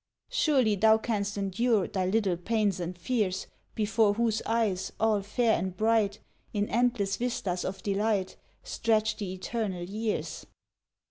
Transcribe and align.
"Surely, 0.29 0.73
thou 0.73 0.97
canst 0.97 1.37
endure 1.37 1.87
Thy 1.87 2.07
little 2.07 2.35
pains 2.35 2.79
and 2.79 2.97
fears, 2.97 3.45
Before 3.75 4.15
whose 4.15 4.41
eyes, 4.47 4.91
all 4.99 5.21
fair 5.21 5.55
and 5.59 5.77
bright, 5.77 6.17
In 6.53 6.67
endless 6.69 7.17
vistas 7.17 7.63
of 7.63 7.83
delight 7.83 8.35
Stretch 8.63 9.15
the 9.17 9.31
Eternal 9.31 9.83
Years! 9.83 10.47